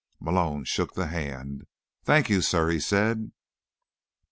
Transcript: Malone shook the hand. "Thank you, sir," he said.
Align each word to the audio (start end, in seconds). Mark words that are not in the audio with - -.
Malone 0.19 0.63
shook 0.63 0.95
the 0.95 1.05
hand. 1.05 1.67
"Thank 2.05 2.27
you, 2.27 2.41
sir," 2.41 2.71
he 2.71 2.79
said. 2.79 3.31